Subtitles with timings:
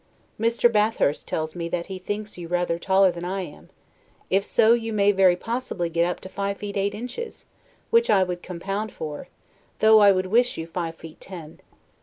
[0.39, 0.67] Mr.
[0.67, 3.69] Bathurst tells me that he thinks you rather taller than I am;
[4.31, 7.45] if so, you may very possibly get up to five feet eight inches,
[7.91, 9.27] which I would compound for,
[9.77, 11.59] though I would wish you five feet ten.